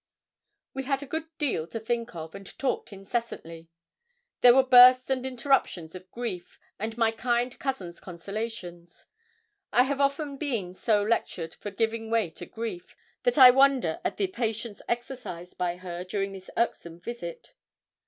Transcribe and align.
We 0.73 0.81
had 0.85 1.03
a 1.03 1.05
good 1.05 1.27
deal 1.37 1.67
to 1.67 1.79
think 1.79 2.15
of, 2.15 2.33
and 2.33 2.57
talked 2.57 2.91
incessantly. 2.91 3.69
There 4.41 4.55
were 4.55 4.63
bursts 4.63 5.11
and 5.11 5.23
interruptions 5.23 5.93
of 5.93 6.09
grief, 6.09 6.57
and 6.79 6.97
my 6.97 7.11
kind 7.11 7.59
cousin's 7.59 7.99
consolations. 7.99 9.05
I 9.71 9.83
have 9.83 10.01
often 10.01 10.29
since 10.29 10.39
been 10.39 10.73
so 10.73 11.03
lectured 11.03 11.53
for 11.53 11.69
giving 11.69 12.09
way 12.09 12.31
to 12.31 12.47
grief, 12.47 12.95
that 13.21 13.37
I 13.37 13.51
wonder 13.51 14.01
at 14.03 14.17
the 14.17 14.25
patience 14.25 14.81
exercised 14.89 15.59
by 15.59 15.77
her 15.77 16.03
during 16.03 16.31
this 16.31 16.49
irksome 16.57 16.99
visit. 16.99 17.53